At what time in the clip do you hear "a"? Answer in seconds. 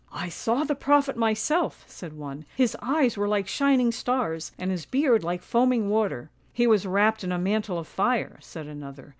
7.31-7.37